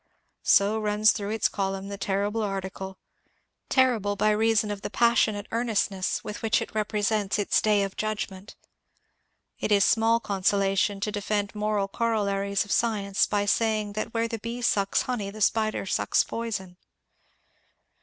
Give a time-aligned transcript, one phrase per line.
[0.41, 2.97] So runs through its column the terrible article,—
[3.69, 7.95] terrible by reason of the passionate earnestness with which it repre sents its day of
[7.95, 8.55] judgment.
[9.59, 14.39] It is small consolation to defend moral corollaries of science by saying that where the
[14.39, 16.77] bee sucks honey the spider sucks poison.